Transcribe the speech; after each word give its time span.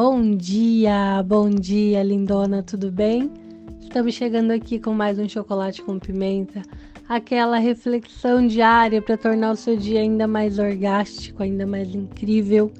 Bom 0.00 0.36
dia, 0.36 1.24
bom 1.24 1.50
dia, 1.50 2.04
lindona, 2.04 2.62
tudo 2.62 2.88
bem? 2.88 3.32
Estamos 3.80 4.14
chegando 4.14 4.52
aqui 4.52 4.78
com 4.78 4.92
mais 4.94 5.18
um 5.18 5.28
chocolate 5.28 5.82
com 5.82 5.98
pimenta, 5.98 6.62
aquela 7.08 7.58
reflexão 7.58 8.46
diária 8.46 9.02
para 9.02 9.16
tornar 9.16 9.50
o 9.50 9.56
seu 9.56 9.76
dia 9.76 10.00
ainda 10.00 10.28
mais 10.28 10.60
orgástico, 10.60 11.42
ainda 11.42 11.66
mais 11.66 11.92
incrível. 11.92 12.72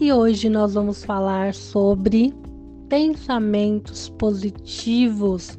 E 0.00 0.10
hoje 0.10 0.48
nós 0.48 0.72
vamos 0.72 1.04
falar 1.04 1.52
sobre 1.52 2.32
pensamentos 2.88 4.08
positivos 4.08 5.58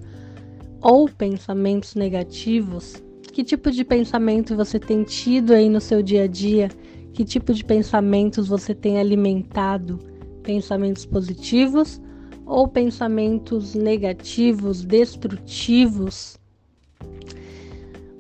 ou 0.82 1.08
pensamentos 1.08 1.94
negativos. 1.94 2.96
Que 3.32 3.44
tipo 3.44 3.70
de 3.70 3.86
pensamento 3.86 4.56
você 4.56 4.80
tem 4.80 5.04
tido 5.04 5.54
aí 5.54 5.70
no 5.70 5.80
seu 5.80 6.02
dia 6.02 6.24
a 6.24 6.28
dia? 6.28 6.70
Que 7.14 7.24
tipo 7.24 7.54
de 7.54 7.64
pensamentos 7.64 8.48
você 8.48 8.74
tem 8.74 9.00
alimentado? 9.00 10.17
Pensamentos 10.48 11.06
positivos 11.06 12.02
ou 12.46 12.70
pensamentos 12.70 13.76
negativos, 13.76 14.86
destrutivos? 14.86 16.40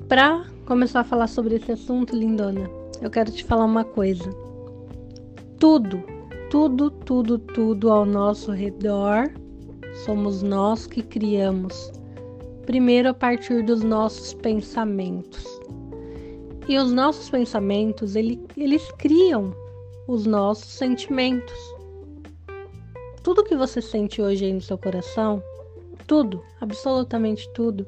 Para 0.09 0.45
começar 0.66 1.00
a 1.00 1.03
falar 1.05 1.27
sobre 1.27 1.55
esse 1.55 1.72
assunto, 1.72 2.13
lindona, 2.13 2.70
eu 3.02 3.09
quero 3.09 3.31
te 3.31 3.45
falar 3.45 3.63
uma 3.63 3.86
coisa. 3.86 4.30
Tudo, 5.58 6.03
tudo, 6.50 6.91
tudo, 6.91 7.40
tudo 7.40 7.90
ao 7.90 8.05
nosso 8.05 8.52
redor 8.52 9.31
somos 10.03 10.44
nós 10.44 10.86
que 10.86 11.02
criamos. 11.02 11.94
Primeiro 12.66 13.08
a 13.08 13.14
partir 13.14 13.64
dos 13.64 13.84
nossos 13.84 14.34
pensamentos. 14.34 15.45
E 16.67 16.78
os 16.78 16.91
nossos 16.91 17.30
pensamentos, 17.30 18.17
ele, 18.17 18.45
eles 18.58 18.86
criam 18.98 19.55
os 20.09 20.25
nossos 20.25 20.73
sentimentos. 20.73 21.77
Tudo 23.28 23.44
que 23.44 23.58
você 23.58 23.81
sente 23.81 24.22
hoje 24.22 24.45
aí 24.45 24.53
no 24.53 24.61
seu 24.61 24.78
coração, 24.78 25.44
tudo, 26.08 26.42
absolutamente 26.61 27.45
tudo, 27.53 27.86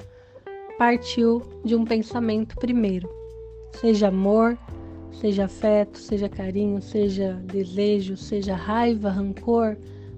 partiu 0.78 1.42
de 1.64 1.78
um 1.78 1.86
pensamento 1.86 2.58
primeiro. 2.58 3.09
Seja 3.72 4.09
amor, 4.09 4.58
seja 5.14 5.46
afeto, 5.46 5.98
seja 5.98 6.28
carinho, 6.28 6.81
seja 6.81 7.42
desejo, 7.46 8.18
seja 8.18 8.54
raiva, 8.54 9.12
rancor, 9.12 9.78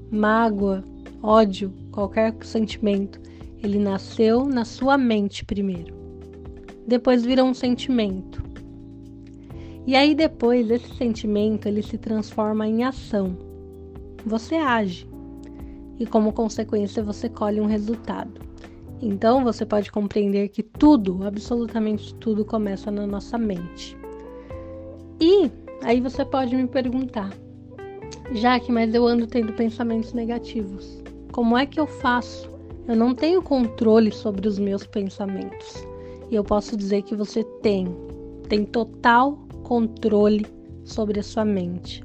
mágoa, 0.09 0.83
ódio, 1.21 1.71
qualquer 1.91 2.35
sentimento, 2.41 3.21
ele 3.61 3.77
nasceu 3.77 4.47
na 4.47 4.65
sua 4.65 4.97
mente 4.97 5.45
primeiro. 5.45 5.93
Depois 6.87 7.23
virou 7.23 7.45
um 7.45 7.53
sentimento. 7.53 8.41
E 9.85 9.95
aí 9.95 10.15
depois 10.15 10.71
esse 10.71 10.95
sentimento 10.95 11.67
ele 11.67 11.83
se 11.83 11.99
transforma 11.99 12.67
em 12.67 12.83
ação. 12.83 13.37
Você 14.25 14.55
age 14.55 15.10
e 16.01 16.05
como 16.07 16.33
consequência 16.33 17.03
você 17.03 17.29
colhe 17.29 17.61
um 17.61 17.67
resultado. 17.67 18.41
Então 18.99 19.43
você 19.43 19.63
pode 19.63 19.91
compreender 19.91 20.49
que 20.49 20.63
tudo, 20.63 21.19
absolutamente 21.23 22.15
tudo 22.15 22.43
começa 22.43 22.89
na 22.89 23.05
nossa 23.05 23.37
mente. 23.37 23.95
E 25.19 25.51
aí 25.83 26.01
você 26.01 26.25
pode 26.25 26.55
me 26.55 26.65
perguntar, 26.65 27.31
Jaque, 28.31 28.71
mas 28.71 28.95
eu 28.95 29.05
ando 29.05 29.27
tendo 29.27 29.53
pensamentos 29.53 30.11
negativos. 30.11 31.03
Como 31.31 31.55
é 31.55 31.67
que 31.67 31.79
eu 31.79 31.85
faço? 31.85 32.49
Eu 32.87 32.95
não 32.95 33.13
tenho 33.13 33.43
controle 33.43 34.11
sobre 34.11 34.47
os 34.47 34.57
meus 34.57 34.87
pensamentos. 34.87 35.87
E 36.31 36.35
eu 36.35 36.43
posso 36.43 36.75
dizer 36.75 37.03
que 37.03 37.15
você 37.15 37.43
tem, 37.61 37.95
tem 38.49 38.65
total 38.65 39.37
controle 39.61 40.47
sobre 40.83 41.19
a 41.19 41.23
sua 41.23 41.45
mente. 41.45 42.01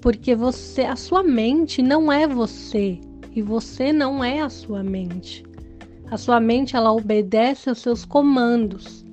Porque 0.00 0.36
você, 0.36 0.82
a 0.82 0.94
sua 0.94 1.24
mente 1.24 1.82
não 1.82 2.12
é 2.12 2.24
você 2.24 3.00
e 3.38 3.42
você 3.42 3.92
não 3.92 4.24
é 4.24 4.40
a 4.40 4.50
sua 4.50 4.82
mente. 4.82 5.44
A 6.10 6.16
sua 6.16 6.40
mente 6.40 6.74
ela 6.74 6.90
obedece 6.90 7.68
aos 7.68 7.78
seus 7.78 8.04
comandos, 8.04 9.06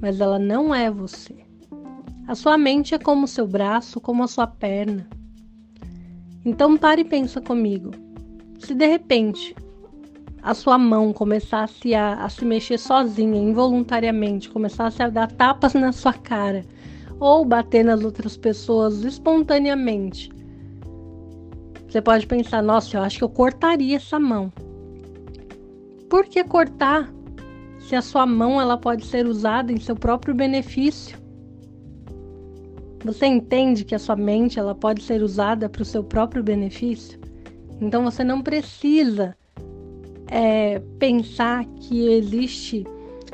mas 0.00 0.20
ela 0.20 0.36
não 0.36 0.74
é 0.74 0.90
você. 0.90 1.36
A 2.26 2.34
sua 2.34 2.58
mente 2.58 2.92
é 2.92 2.98
como 2.98 3.24
o 3.24 3.28
seu 3.28 3.46
braço, 3.46 4.00
como 4.00 4.24
a 4.24 4.26
sua 4.26 4.48
perna. 4.48 5.08
Então 6.44 6.76
pare 6.76 7.02
e 7.02 7.04
pensa 7.04 7.40
comigo. 7.40 7.92
Se 8.58 8.74
de 8.74 8.84
repente 8.84 9.54
a 10.42 10.54
sua 10.54 10.76
mão 10.76 11.12
começasse 11.12 11.94
a, 11.94 12.24
a 12.24 12.28
se 12.28 12.44
mexer 12.44 12.78
sozinha, 12.78 13.40
involuntariamente, 13.40 14.50
começasse 14.50 15.00
a 15.04 15.08
dar 15.08 15.30
tapas 15.30 15.74
na 15.74 15.92
sua 15.92 16.14
cara, 16.14 16.64
ou 17.20 17.44
bater 17.44 17.84
nas 17.84 18.02
outras 18.04 18.36
pessoas 18.36 19.04
espontaneamente. 19.04 20.36
Você 21.88 22.02
pode 22.02 22.26
pensar, 22.26 22.62
nossa, 22.62 22.96
eu 22.96 23.02
acho 23.02 23.18
que 23.18 23.24
eu 23.24 23.30
cortaria 23.30 23.96
essa 23.96 24.18
mão. 24.20 24.52
Por 26.10 26.26
que 26.26 26.44
cortar? 26.44 27.10
Se 27.80 27.96
a 27.96 28.02
sua 28.02 28.26
mão 28.26 28.60
ela 28.60 28.76
pode 28.76 29.06
ser 29.06 29.26
usada 29.26 29.72
em 29.72 29.80
seu 29.80 29.96
próprio 29.96 30.34
benefício. 30.34 31.16
Você 33.04 33.24
entende 33.24 33.84
que 33.84 33.94
a 33.94 33.98
sua 33.98 34.16
mente 34.16 34.58
ela 34.58 34.74
pode 34.74 35.02
ser 35.02 35.22
usada 35.22 35.68
para 35.68 35.80
o 35.80 35.84
seu 35.84 36.04
próprio 36.04 36.42
benefício? 36.42 37.18
Então 37.80 38.04
você 38.04 38.22
não 38.22 38.42
precisa 38.42 39.34
é, 40.26 40.80
pensar 40.98 41.64
que 41.80 42.10
existe 42.10 42.84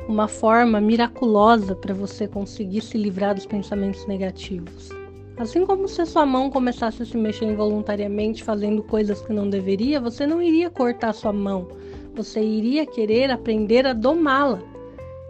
uma 0.07 0.29
forma 0.29 0.81
miraculosa 0.81 1.75
para 1.75 1.95
você 1.95 2.29
conseguir 2.29 2.83
se 2.83 2.97
livrar 2.97 3.35
dos 3.35 3.47
pensamentos 3.47 4.07
negativos. 4.07 4.91
Assim 5.37 5.67
como 5.67 5.89
se 5.89 6.01
a 6.01 6.07
sua 6.07 6.25
mão 6.25 6.49
começasse 6.49 7.03
a 7.03 7.07
se 7.07 7.17
mexer 7.17 7.47
involuntariamente 7.47 8.45
fazendo 8.45 8.83
coisas 8.85 9.21
que 9.21 9.33
não 9.33 9.51
deveria, 9.51 10.01
você 10.01 10.27
não 10.27 10.41
iria 10.41 10.71
cortar 10.71 11.13
sua 11.13 11.33
mão. 11.33 11.69
Você 12.15 12.41
iria 12.41 12.87
querer 12.87 13.31
aprender 13.31 13.85
a 13.85 13.93
domá-la. 13.93 14.63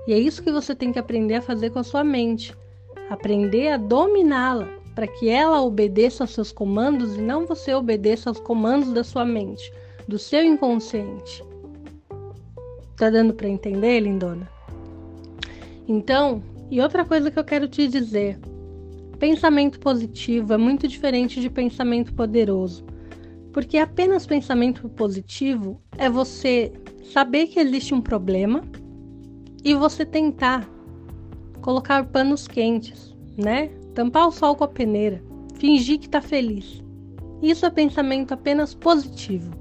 E 0.07 0.13
é 0.13 0.19
isso 0.19 0.43
que 0.43 0.53
você 0.53 0.75
tem 0.75 0.93
que 0.93 0.99
aprender 0.99 1.37
a 1.37 1.43
fazer 1.43 1.71
com 1.71 1.79
a 1.79 1.85
sua 1.85 2.05
mente. 2.05 2.55
Aprender 3.09 3.69
a 3.69 3.77
dominá-la, 3.79 4.69
para 4.95 5.07
que 5.07 5.29
ela 5.29 5.63
obedeça 5.63 6.25
aos 6.25 6.35
seus 6.35 6.53
comandos 6.53 7.17
e 7.17 7.23
não 7.23 7.47
você 7.47 7.73
obedeça 7.73 8.29
aos 8.29 8.39
comandos 8.39 8.93
da 8.93 9.03
sua 9.03 9.25
mente, 9.25 9.73
do 10.07 10.19
seu 10.19 10.45
inconsciente. 10.45 11.43
Tá 12.97 13.09
dando 13.09 13.33
para 13.33 13.49
entender, 13.49 14.01
lindona? 14.01 14.49
Então, 15.89 16.43
e 16.71 16.81
outra 16.81 17.05
coisa 17.05 17.31
que 17.31 17.39
eu 17.39 17.45
quero 17.45 17.67
te 17.67 17.89
dizer: 17.89 18.39
pensamento 19.25 19.81
positivo 19.81 20.53
é 20.53 20.59
muito 20.59 20.87
diferente 20.87 21.41
de 21.41 21.49
pensamento 21.49 22.13
poderoso. 22.13 22.85
Porque 23.55 23.79
apenas 23.79 24.27
pensamento 24.27 24.87
positivo 24.91 25.81
é 25.97 26.11
você 26.11 26.71
saber 27.11 27.47
que 27.47 27.59
existe 27.59 27.95
um 27.95 28.03
problema 28.03 28.63
e 29.65 29.73
você 29.73 30.05
tentar 30.05 30.69
colocar 31.63 32.05
panos 32.05 32.47
quentes, 32.47 33.17
né? 33.39 33.69
Tampar 33.95 34.29
o 34.29 34.31
sol 34.31 34.55
com 34.57 34.65
a 34.65 34.69
peneira, 34.69 35.25
fingir 35.55 35.99
que 35.99 36.09
tá 36.11 36.21
feliz. 36.21 36.83
Isso 37.41 37.65
é 37.65 37.71
pensamento 37.71 38.33
apenas 38.33 38.75
positivo. 38.75 39.55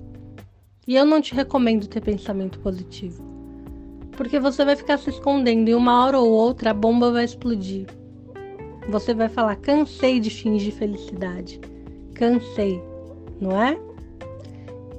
E 0.86 0.94
eu 0.94 1.06
não 1.06 1.22
te 1.22 1.34
recomendo 1.34 1.88
ter 1.88 2.02
pensamento 2.02 2.60
positivo. 2.60 3.24
Porque 4.12 4.42
você 4.42 4.66
vai 4.66 4.76
ficar 4.76 4.98
se 4.98 5.10
escondendo 5.10 5.70
e 5.70 5.74
uma 5.74 6.04
hora 6.04 6.20
ou 6.20 6.30
outra 6.30 6.72
a 6.72 6.74
bomba 6.74 7.14
vai 7.14 7.24
explodir. 7.24 7.88
Você 8.90 9.14
vai 9.14 9.30
falar: 9.30 9.56
cansei 9.58 10.20
de 10.20 10.30
fingir 10.30 10.74
felicidade. 10.74 11.60
Cansei, 12.14 12.82
não 13.40 13.62
é? 13.62 13.80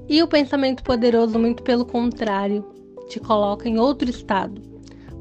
E 0.09 0.23
o 0.23 0.29
pensamento 0.29 0.83
poderoso, 0.83 1.39
muito 1.39 1.63
pelo 1.63 1.85
contrário, 1.85 2.65
te 3.09 3.19
coloca 3.21 3.69
em 3.69 3.79
outro 3.79 4.09
estado. 4.11 4.61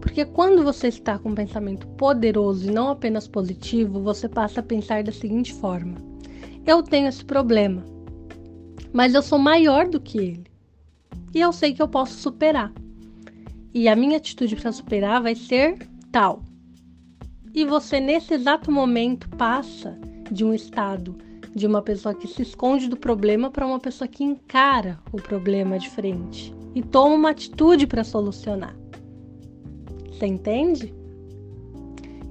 Porque 0.01 0.25
quando 0.25 0.63
você 0.63 0.89
está 0.89 1.17
com 1.17 1.29
um 1.29 1.35
pensamento 1.35 1.87
poderoso 1.87 2.69
e 2.69 2.73
não 2.73 2.89
apenas 2.89 3.27
positivo, 3.27 4.01
você 4.01 4.27
passa 4.27 4.59
a 4.59 4.63
pensar 4.63 5.03
da 5.03 5.11
seguinte 5.11 5.53
forma: 5.53 5.95
eu 6.65 6.83
tenho 6.83 7.07
esse 7.07 7.23
problema, 7.23 7.83
mas 8.91 9.13
eu 9.13 9.21
sou 9.21 9.39
maior 9.39 9.87
do 9.87 10.01
que 10.01 10.17
ele 10.17 10.53
e 11.33 11.41
eu 11.41 11.51
sei 11.51 11.73
que 11.73 11.81
eu 11.81 11.87
posso 11.87 12.13
superar. 12.13 12.71
E 13.73 13.87
a 13.87 13.95
minha 13.95 14.17
atitude 14.17 14.55
para 14.55 14.71
superar 14.71 15.21
vai 15.21 15.33
ser 15.33 15.77
tal. 16.11 16.43
E 17.55 17.63
você, 17.65 17.99
nesse 17.99 18.33
exato 18.33 18.71
momento, 18.71 19.29
passa 19.29 19.97
de 20.31 20.43
um 20.43 20.53
estado 20.53 21.15
de 21.55 21.67
uma 21.67 21.83
pessoa 21.83 22.15
que 22.15 22.27
se 22.27 22.41
esconde 22.41 22.87
do 22.87 22.97
problema 22.97 23.51
para 23.51 23.67
uma 23.67 23.79
pessoa 23.79 24.07
que 24.07 24.23
encara 24.23 24.99
o 25.11 25.17
problema 25.17 25.77
de 25.77 25.89
frente 25.89 26.53
e 26.73 26.81
toma 26.81 27.13
uma 27.13 27.29
atitude 27.29 27.85
para 27.85 28.03
solucionar. 28.03 28.75
Você 30.09 30.25
entende? 30.25 30.93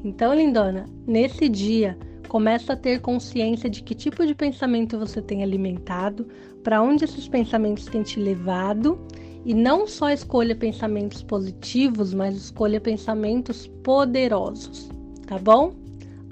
Então, 0.02 0.34
lindona, 0.34 0.86
nesse 1.06 1.48
dia, 1.48 1.96
começa 2.26 2.72
a 2.72 2.76
ter 2.76 3.00
consciência 3.00 3.70
de 3.70 3.82
que 3.82 3.94
tipo 3.94 4.26
de 4.26 4.34
pensamento 4.34 4.98
você 4.98 5.22
tem 5.22 5.44
alimentado, 5.44 6.26
para 6.64 6.82
onde 6.82 7.04
esses 7.04 7.28
pensamentos 7.28 7.86
têm 7.86 8.02
te 8.02 8.18
levado 8.18 8.98
e 9.44 9.54
não 9.54 9.86
só 9.86 10.10
escolha 10.10 10.56
pensamentos 10.56 11.22
positivos, 11.22 12.12
mas 12.12 12.34
escolha 12.34 12.80
pensamentos 12.80 13.68
poderosos, 13.84 14.88
tá 15.26 15.38
bom? 15.38 15.74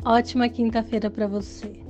Ótima 0.04 0.48
quinta-feira 0.48 1.10
para 1.10 1.26
você. 1.26 1.89